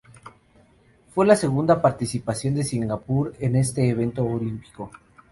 [1.13, 4.89] Fue la segunda participación de Singapur en este evento olímpico.